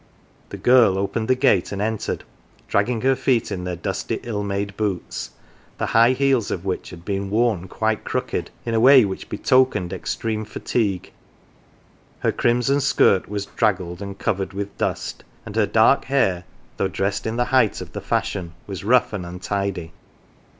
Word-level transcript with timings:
""The 0.49 0.57
girl 0.57 0.97
opened 0.97 1.27
the 1.27 1.35
gate 1.35 1.71
and 1.71 1.79
entered, 1.79 2.23
dragging 2.67 3.01
her 3.01 3.15
feet 3.15 3.51
in 3.51 3.65
their 3.65 3.75
dusty, 3.75 4.19
ill 4.23 4.41
made 4.43 4.75
boots 4.75 5.29
the 5.77 5.85
high 5.93 6.13
heels 6.13 6.49
of 6.49 6.65
which 6.65 6.89
had 6.89 7.05
been 7.05 7.29
worn 7.29 7.67
quite 7.67 8.03
crooked 8.03 8.49
in 8.65 8.73
a 8.73 8.79
way 8.79 9.05
which 9.05 9.25
86 9.27 9.27
GAFFER'S 9.27 9.29
CHILD 9.29 9.39
betokened 9.65 9.93
extreme 9.93 10.45
fatigue. 10.45 11.11
Her 12.21 12.31
crimson 12.31 12.81
skirt 12.81 13.29
was 13.29 13.45
draggled 13.45 14.01
and 14.01 14.17
covered 14.17 14.53
with 14.53 14.75
dust, 14.79 15.23
and 15.45 15.55
her 15.55 15.67
dark 15.67 16.05
hair, 16.05 16.45
though 16.77 16.87
dressed 16.87 17.27
in 17.27 17.35
the 17.37 17.45
height 17.53 17.79
of 17.79 17.91
the 17.93 18.01
fashion, 18.01 18.53
was 18.65 18.83
rough 18.83 19.13
and 19.13 19.23
untidy. 19.23 19.93